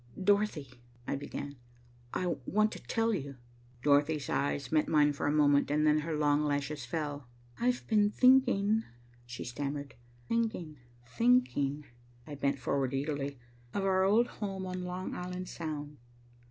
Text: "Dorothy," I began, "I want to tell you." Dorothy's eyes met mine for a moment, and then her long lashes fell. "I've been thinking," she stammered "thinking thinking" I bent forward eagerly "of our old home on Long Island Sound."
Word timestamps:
"Dorothy," 0.19 0.67
I 1.05 1.15
began, 1.15 1.57
"I 2.11 2.25
want 2.47 2.71
to 2.71 2.81
tell 2.81 3.13
you." 3.13 3.35
Dorothy's 3.83 4.31
eyes 4.31 4.71
met 4.71 4.87
mine 4.87 5.13
for 5.13 5.27
a 5.27 5.31
moment, 5.31 5.69
and 5.69 5.85
then 5.85 5.99
her 5.99 6.17
long 6.17 6.43
lashes 6.43 6.85
fell. 6.85 7.27
"I've 7.59 7.85
been 7.85 8.09
thinking," 8.09 8.83
she 9.27 9.43
stammered 9.43 9.93
"thinking 10.27 10.79
thinking" 11.05 11.85
I 12.25 12.33
bent 12.33 12.57
forward 12.57 12.95
eagerly 12.95 13.37
"of 13.75 13.85
our 13.85 14.03
old 14.03 14.25
home 14.27 14.65
on 14.65 14.85
Long 14.85 15.13
Island 15.13 15.47
Sound." 15.47 15.97